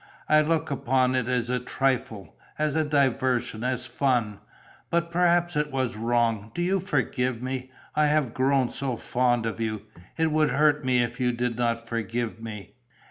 [0.27, 4.39] I looked upon it as a trifle, as a diversion, as fun.
[4.89, 6.51] But perhaps it was wrong.
[6.55, 7.69] Do you forgive me?
[7.95, 9.83] I have grown so fond of you:
[10.17, 12.73] it would hurt me if you did not forgive me."